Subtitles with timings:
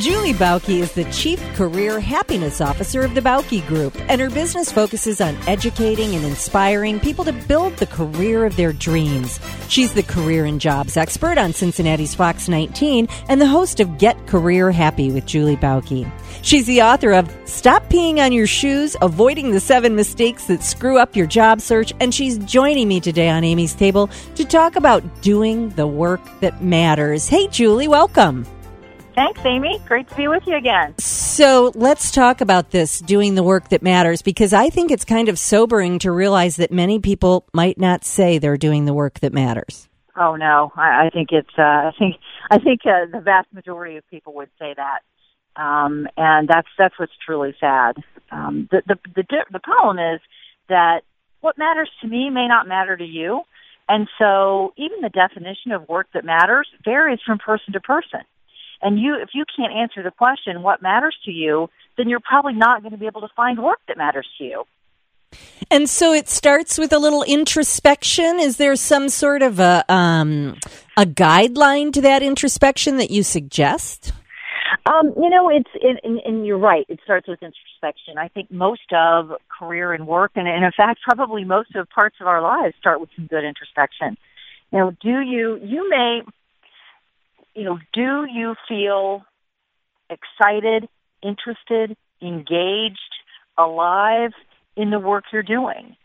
[0.00, 4.72] Julie Bauke is the Chief Career Happiness Officer of the Bauke Group, and her business
[4.72, 9.38] focuses on educating and inspiring people to build the career of their dreams.
[9.68, 14.26] She's the career and jobs expert on Cincinnati's Fox 19 and the host of Get
[14.26, 16.10] Career Happy with Julie Bauke.
[16.40, 20.98] She's the author of Stop Peeing on Your Shoes, Avoiding the Seven Mistakes That Screw
[20.98, 25.02] Up Your Job Search, and she's joining me today on Amy's Table to talk about
[25.20, 27.28] doing the work that matters.
[27.28, 28.46] Hey, Julie, welcome.
[29.20, 29.78] Thanks, Amy.
[29.86, 30.96] Great to be with you again.
[30.96, 35.28] So let's talk about this doing the work that matters because I think it's kind
[35.28, 39.34] of sobering to realize that many people might not say they're doing the work that
[39.34, 39.90] matters.
[40.16, 41.50] Oh no, I, I think it's.
[41.58, 42.16] Uh, I think
[42.50, 45.00] I think uh, the vast majority of people would say that,
[45.62, 47.96] um, and that's that's what's truly sad.
[48.30, 50.22] Um, the, the the the problem is
[50.70, 51.02] that
[51.42, 53.42] what matters to me may not matter to you,
[53.86, 58.20] and so even the definition of work that matters varies from person to person.
[58.82, 62.54] And you, if you can't answer the question, what matters to you, then you're probably
[62.54, 64.64] not going to be able to find work that matters to you.
[65.70, 68.40] And so it starts with a little introspection.
[68.40, 70.56] Is there some sort of a um,
[70.96, 74.12] a guideline to that introspection that you suggest?
[74.86, 75.70] Um, you know, it's
[76.02, 76.84] and, and you're right.
[76.88, 78.18] It starts with introspection.
[78.18, 82.16] I think most of career and work, and, and in fact, probably most of parts
[82.20, 84.16] of our lives start with some good introspection.
[84.72, 86.22] You know, do you you may
[87.54, 89.22] you know, do you feel
[90.08, 90.88] excited,
[91.22, 92.98] interested, engaged,
[93.58, 94.32] alive
[94.76, 95.96] in the work you're doing?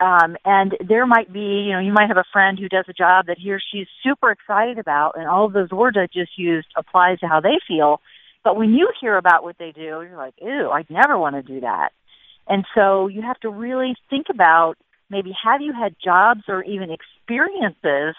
[0.00, 2.92] Um, and there might be, you know, you might have a friend who does a
[2.92, 6.38] job that he or she's super excited about, and all of those words I just
[6.38, 8.00] used applies to how they feel.
[8.44, 11.42] But when you hear about what they do, you're like, ew, I'd never want to
[11.42, 11.90] do that.
[12.46, 14.76] And so you have to really think about
[15.10, 18.14] maybe have you had jobs or even experiences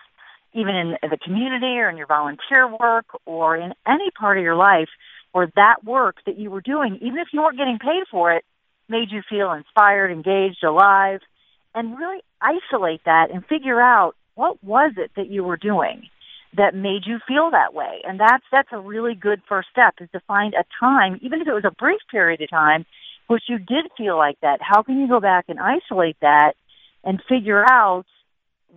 [0.53, 4.55] even in the community or in your volunteer work or in any part of your
[4.55, 4.89] life
[5.31, 8.43] where that work that you were doing, even if you weren't getting paid for it,
[8.87, 11.19] made you feel inspired, engaged, alive,
[11.75, 16.03] and really isolate that and figure out what was it that you were doing
[16.57, 18.01] that made you feel that way.
[18.03, 21.47] And that's that's a really good first step is to find a time, even if
[21.47, 22.85] it was a brief period of time,
[23.27, 24.59] which you did feel like that.
[24.61, 26.53] How can you go back and isolate that
[27.03, 28.05] and figure out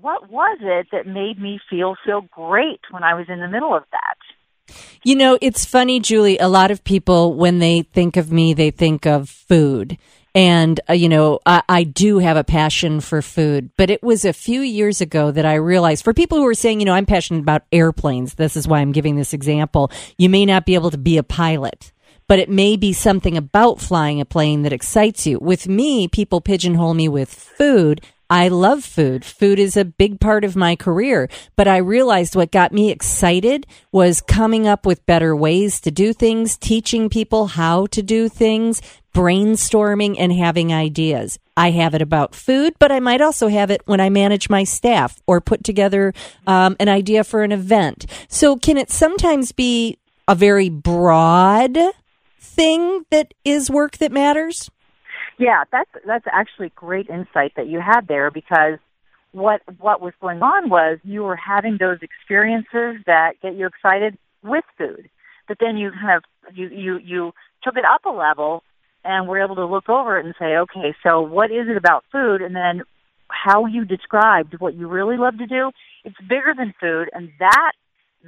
[0.01, 3.75] what was it that made me feel so great when I was in the middle
[3.75, 4.75] of that?
[5.03, 6.39] You know, it's funny, Julie.
[6.39, 9.99] A lot of people, when they think of me, they think of food.
[10.35, 14.25] And, uh, you know, I, I, do have a passion for food, but it was
[14.25, 17.05] a few years ago that I realized for people who are saying, you know, I'm
[17.05, 18.35] passionate about airplanes.
[18.35, 19.91] This is why I'm giving this example.
[20.17, 21.93] You may not be able to be a pilot
[22.29, 25.39] but it may be something about flying a plane that excites you.
[25.39, 28.01] With me, people pigeonhole me with food.
[28.33, 29.27] I love food.
[29.27, 33.67] Food is a big part of my career, but I realized what got me excited
[33.93, 38.81] was coming up with better ways to do things, teaching people how to do things,
[39.15, 41.39] brainstorming and having ideas.
[41.59, 44.65] I have it about food, but I might also have it when I manage my
[44.65, 46.15] staff or put together
[46.47, 48.07] um, an idea for an event.
[48.29, 51.77] So, can it sometimes be a very broad
[52.41, 54.71] thing that is work that matters?
[55.43, 58.79] Yeah, that's that's actually great insight that you had there because
[59.33, 64.17] what what was going on was you were having those experiences that get you excited
[64.45, 65.11] with food,
[65.49, 66.23] but then you kind of
[66.57, 67.33] you you you
[67.65, 68.63] took it up a level
[69.03, 72.05] and were able to look over it and say, okay, so what is it about
[72.13, 72.83] food, and then
[73.27, 75.73] how you described what you really love to do.
[76.05, 77.73] It's bigger than food, and that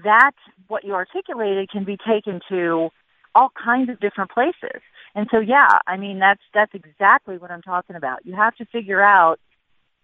[0.02, 0.32] that
[0.66, 2.90] what you articulated can be taken to
[3.34, 4.80] all kinds of different places.
[5.14, 8.24] And so, yeah, I mean, that's, that's exactly what I'm talking about.
[8.26, 9.38] You have to figure out,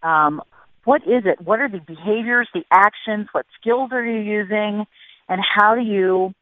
[0.03, 0.41] um,
[0.85, 1.41] what is it?
[1.41, 3.29] What are the behaviors, the actions?
[3.33, 4.87] What skills are you using?
[5.29, 6.35] And how do you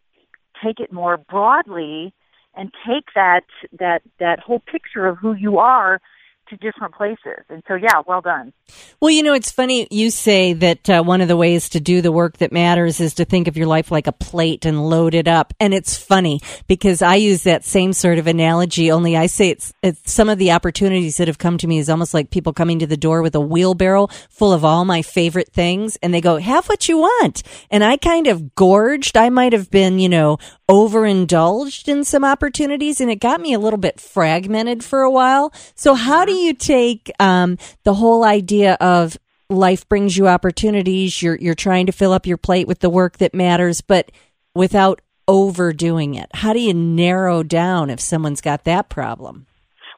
[0.65, 2.12] take it more broadly
[2.54, 3.44] and take that,
[3.78, 6.00] that, that whole picture of who you are
[6.48, 7.44] to different places.
[7.48, 8.52] And so, yeah, well done.
[9.00, 12.02] Well, you know, it's funny you say that uh, one of the ways to do
[12.02, 15.14] the work that matters is to think of your life like a plate and load
[15.14, 15.54] it up.
[15.60, 19.72] And it's funny because I use that same sort of analogy, only I say it's,
[19.82, 22.78] it's some of the opportunities that have come to me is almost like people coming
[22.80, 26.38] to the door with a wheelbarrow full of all my favorite things and they go,
[26.38, 27.42] have what you want.
[27.70, 29.16] And I kind of gorged.
[29.16, 33.58] I might have been, you know, overindulged in some opportunities and it got me a
[33.58, 35.52] little bit fragmented for a while.
[35.74, 39.17] So how do you take um, the whole idea of
[39.50, 43.19] life brings you opportunities, you're you're trying to fill up your plate with the work
[43.19, 44.11] that matters, but
[44.55, 46.29] without overdoing it?
[46.32, 49.46] How do you narrow down if someone's got that problem?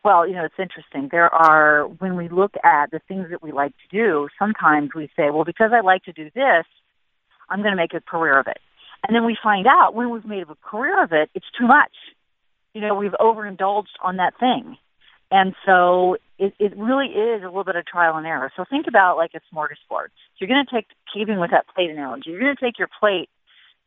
[0.03, 1.09] Well, you know, it's interesting.
[1.11, 5.09] There are, when we look at the things that we like to do, sometimes we
[5.17, 6.65] say, well, because I like to do this,
[7.49, 8.59] I'm going to make a career of it.
[9.07, 11.93] And then we find out when we've made a career of it, it's too much.
[12.75, 14.77] You know, we've overindulged on that thing.
[15.31, 18.51] And so it, it really is a little bit of trial and error.
[18.57, 20.09] So think about like a smorgasbord.
[20.09, 22.89] So you're going to take, keeping with that plate analogy, you're going to take your
[22.99, 23.29] plate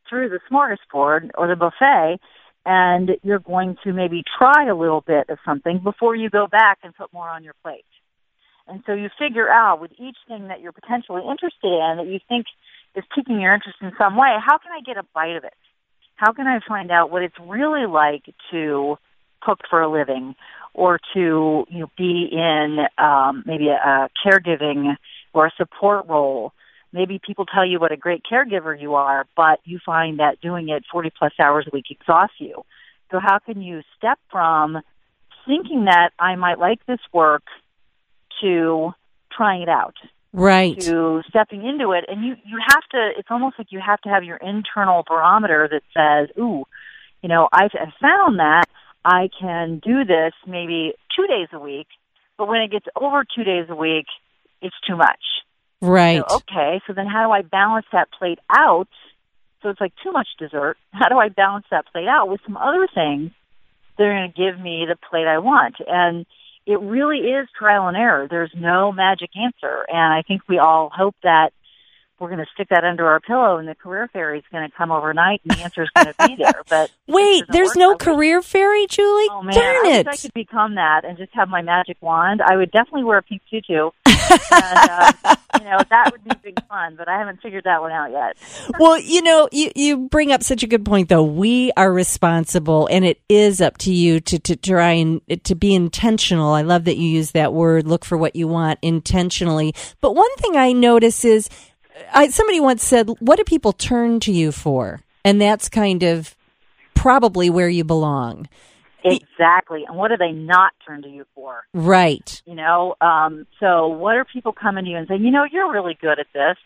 [0.07, 2.19] through the smorgasbord or the buffet
[2.65, 6.77] and you're going to maybe try a little bit of something before you go back
[6.83, 7.85] and put more on your plate.
[8.67, 12.19] And so you figure out with each thing that you're potentially interested in that you
[12.29, 12.45] think
[12.95, 15.57] is piquing your interest in some way, how can I get a bite of it?
[16.15, 18.97] How can I find out what it's really like to
[19.41, 20.35] cook for a living
[20.73, 24.95] or to you know be in um, maybe a, a caregiving
[25.33, 26.53] or a support role
[26.93, 30.69] maybe people tell you what a great caregiver you are, but you find that doing
[30.69, 32.63] it 40 plus hours a week exhausts you.
[33.11, 34.77] So how can you step from
[35.45, 37.43] thinking that I might like this work
[38.41, 38.91] to
[39.35, 39.95] trying it out?
[40.31, 40.79] Right.
[40.81, 42.05] To stepping into it.
[42.07, 45.69] And you, you have to, it's almost like you have to have your internal barometer
[45.71, 46.63] that says, ooh,
[47.21, 47.71] you know, I've
[48.01, 48.65] found that
[49.05, 51.87] I can do this maybe two days a week,
[52.37, 54.05] but when it gets over two days a week,
[54.61, 55.19] it's too much.
[55.81, 56.23] Right.
[56.27, 58.87] So, okay, so then how do I balance that plate out?
[59.61, 60.77] So it's like too much dessert.
[60.91, 63.31] How do I balance that plate out with some other things
[63.97, 65.75] that are going to give me the plate I want?
[65.87, 66.25] And
[66.65, 68.27] it really is trial and error.
[68.29, 69.85] There's no magic answer.
[69.87, 71.51] And I think we all hope that
[72.19, 74.75] we're going to stick that under our pillow and the career fairy is going to
[74.75, 76.61] come overnight and the answer is going to be there.
[76.69, 79.27] But wait, there's no career fairy, Julie?
[79.31, 80.05] Oh man, Darn I it!
[80.07, 82.41] wish I could become that and just have my magic wand.
[82.41, 83.89] I would definitely wear a pink tutu.
[84.05, 85.11] and, uh,
[85.59, 88.37] you know, that would be big fun, but I haven't figured that one out yet.
[88.79, 91.23] well, you know, you, you bring up such a good point, though.
[91.23, 95.73] We are responsible, and it is up to you to, to try and to be
[95.73, 96.53] intentional.
[96.53, 99.73] I love that you use that word, look for what you want intentionally.
[100.01, 101.49] But one thing I notice is
[102.13, 105.01] I, somebody once said, What do people turn to you for?
[105.25, 106.35] And that's kind of
[106.93, 108.47] probably where you belong.
[109.03, 109.83] Exactly.
[109.85, 111.65] And what do they not turn to you for?
[111.73, 112.41] Right.
[112.45, 115.71] You know, um, so what are people coming to you and saying, you know, you're
[115.71, 116.57] really good at this?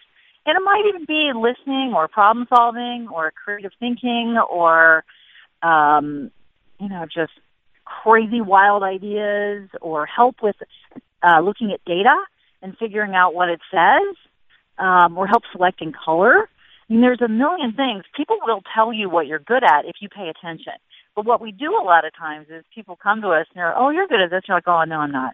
[0.46, 5.04] And it might even be listening or problem solving or creative thinking or,
[5.64, 6.32] um,
[6.80, 7.34] you know, just
[7.84, 10.56] crazy wild ideas or help with
[11.24, 12.16] uh, looking at data
[12.62, 14.16] and figuring out what it says
[14.80, 16.50] um, or help selecting color.
[16.90, 18.04] I mean, there's a million things.
[18.16, 20.74] People will tell you what you're good at if you pay attention.
[21.16, 23.78] But what we do a lot of times is people come to us and they're,
[23.78, 24.44] oh, you're good at this.
[24.48, 25.34] You're like, oh, no, I'm not.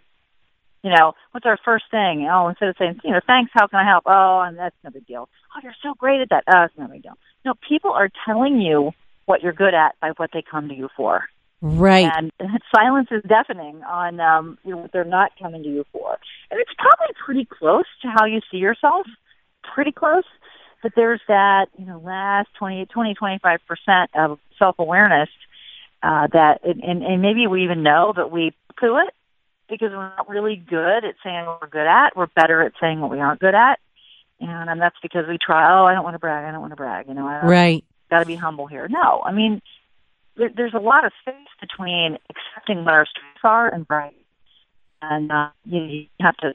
[0.83, 2.27] You know, what's our first thing?
[2.31, 4.03] Oh, instead of saying, you know, thanks, how can I help?
[4.05, 5.29] Oh, and that's no big deal.
[5.55, 6.43] Oh, you're so great at that.
[6.47, 7.17] Oh, it's no big deal.
[7.45, 8.91] No, people are telling you
[9.25, 11.25] what you're good at by what they come to you for.
[11.61, 12.11] Right.
[12.13, 12.31] And,
[12.75, 16.17] silence is deafening on um, you know, what they're not coming to you for.
[16.51, 19.07] And it's probably pretty close to how you see yourself.
[19.73, 20.23] Pretty close.
[20.81, 25.29] But there's that, you know, last 20, 20, 25% of self-awareness
[26.03, 29.13] uh, that, and, and maybe we even know, but we poo it
[29.69, 32.15] because we're not really good at saying what we're good at.
[32.17, 33.79] We're better at saying what we aren't good at.
[34.41, 36.45] And, and that's because we try, oh, I don't want to brag.
[36.45, 37.07] I don't want to brag.
[37.07, 37.85] You know, I right.
[38.09, 38.89] got to be humble here.
[38.89, 39.61] No, I mean,
[40.35, 44.19] there, there's a lot of space between accepting what our strengths are and bragging.
[45.01, 46.53] And, uh, you, know, you have to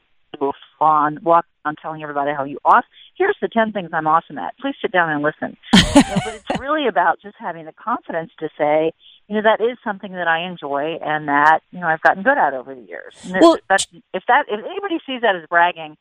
[0.81, 2.89] on, walk on telling everybody how you awesome.
[3.19, 4.57] Here's the 10 things I'm awesome at.
[4.59, 5.57] Please sit down and listen.
[5.75, 8.93] you know, but it's really about just having the confidence to say,
[9.27, 12.39] you know, that is something that I enjoy and that, you know, I've gotten good
[12.39, 13.15] at over the years.
[13.25, 15.97] And Well- if that, if anybody sees that as bragging,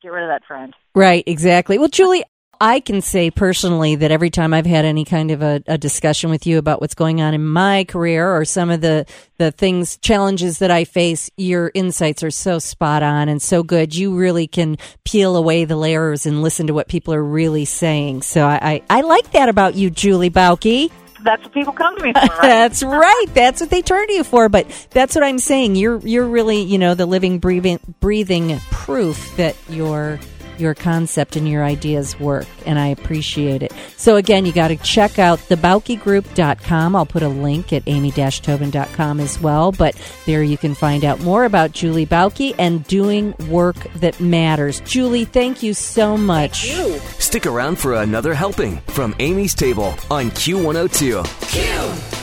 [0.00, 0.74] get rid of that friend.
[0.94, 1.76] Right, exactly.
[1.76, 2.24] Well, Julie,
[2.62, 6.28] I can say personally that every time I've had any kind of a, a discussion
[6.28, 9.06] with you about what's going on in my career or some of the,
[9.38, 13.94] the things, challenges that I face, your insights are so spot on and so good.
[13.94, 18.22] You really can peel away the layers and listen to what people are really saying.
[18.22, 20.92] So I, I, I like that about you, Julie Bauke.
[21.22, 22.42] That's what people come to me for, right?
[22.42, 23.26] That's right.
[23.32, 24.50] That's what they turn to you for.
[24.50, 25.76] But that's what I'm saying.
[25.76, 30.18] You're you're really you know the living, breathing, breathing proof that your
[30.60, 33.72] your concept and your ideas work, and I appreciate it.
[33.96, 36.94] So, again, you got to check out thebaukegroup.com.
[36.96, 39.94] I'll put a link at amy-tobin.com as well, but
[40.26, 44.80] there you can find out more about Julie Bauke and doing work that matters.
[44.80, 46.66] Julie, thank you so much.
[46.68, 46.98] You.
[47.18, 51.24] Stick around for another helping from Amy's Table on Q102.
[51.50, 52.20] Q!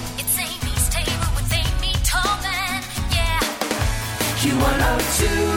[4.48, 5.57] Q102.